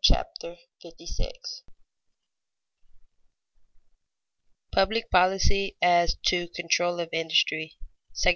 CHAPTER 0.00 0.56
56 0.80 1.60
PUBLIC 4.72 5.10
POLICY 5.10 5.76
AS 5.82 6.14
TO 6.24 6.48
CONTROL 6.56 7.00
OF 7.00 7.10
INDUSTRY§ 7.12 7.74
I. 8.26 8.32